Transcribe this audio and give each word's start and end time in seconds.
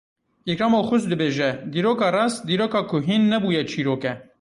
Îkram 0.51 0.73
Oxuz 0.79 1.03
dibêje; 1.11 1.49
dîroka 1.71 2.07
rast, 2.15 2.37
dîroka 2.49 2.81
ku 2.89 2.97
hîn 3.07 3.23
nebûye 3.31 3.61
çîrok 3.71 4.03
e. 4.11 4.13